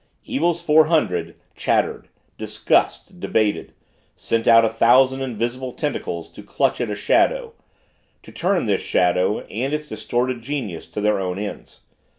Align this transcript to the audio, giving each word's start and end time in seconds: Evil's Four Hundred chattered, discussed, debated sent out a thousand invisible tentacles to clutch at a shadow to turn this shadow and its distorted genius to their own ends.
Evil's 0.23 0.59
Four 0.59 0.87
Hundred 0.87 1.35
chattered, 1.55 2.07
discussed, 2.35 3.19
debated 3.19 3.71
sent 4.15 4.47
out 4.47 4.65
a 4.65 4.69
thousand 4.69 5.21
invisible 5.21 5.73
tentacles 5.73 6.31
to 6.31 6.41
clutch 6.41 6.81
at 6.81 6.89
a 6.89 6.95
shadow 6.95 7.53
to 8.23 8.31
turn 8.31 8.65
this 8.65 8.81
shadow 8.81 9.41
and 9.41 9.75
its 9.75 9.87
distorted 9.87 10.41
genius 10.41 10.87
to 10.89 11.01
their 11.01 11.19
own 11.19 11.37
ends. 11.37 11.81